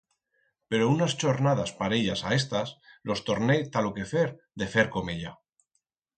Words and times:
Pero 0.69 0.91
unas 0.95 1.13
chornadas 1.19 1.71
parellas 1.81 2.19
a 2.27 2.31
estas 2.41 2.69
los 3.09 3.23
torné 3.27 3.57
ta 3.73 3.79
lo 3.87 3.91
quefer 3.99 4.27
de 4.61 4.67
fer 4.73 4.87
comeya. 4.97 5.31